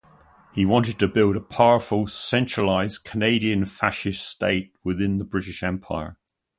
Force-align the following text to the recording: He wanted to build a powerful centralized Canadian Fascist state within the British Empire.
He 0.51 0.65
wanted 0.65 0.97
to 0.97 1.07
build 1.07 1.35
a 1.35 1.39
powerful 1.39 2.07
centralized 2.07 3.03
Canadian 3.03 3.65
Fascist 3.65 4.27
state 4.27 4.73
within 4.83 5.19
the 5.19 5.23
British 5.25 5.61
Empire. 5.61 6.17